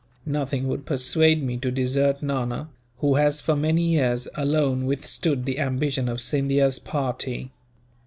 Nothing 0.25 0.67
would 0.67 0.87
persuade 0.87 1.43
me 1.43 1.57
to 1.57 1.69
desert 1.69 2.23
Nana; 2.23 2.69
who 3.01 3.17
has, 3.17 3.39
for 3.39 3.55
many 3.55 3.83
years, 3.91 4.27
alone 4.33 4.87
withstood 4.87 5.45
the 5.45 5.59
ambition 5.59 6.09
of 6.09 6.19
Scindia's 6.19 6.79
party. 6.79 7.51